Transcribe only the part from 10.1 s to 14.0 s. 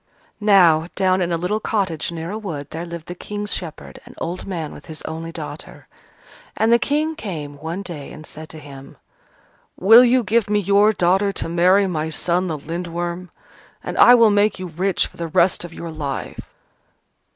give me your daughter to marry my son the Lindworm? And